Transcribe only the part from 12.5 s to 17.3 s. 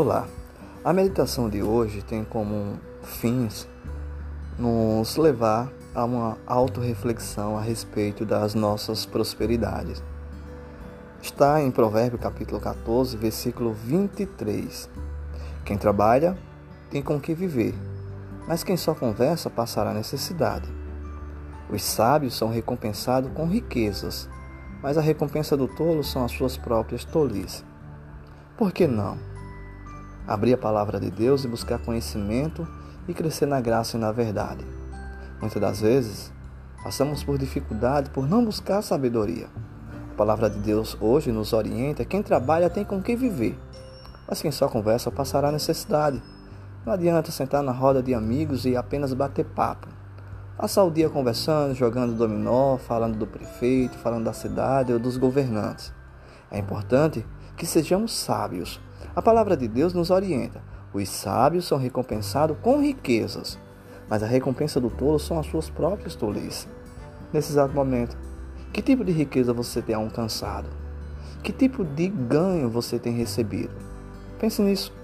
14, versículo 23. Quem trabalha tem com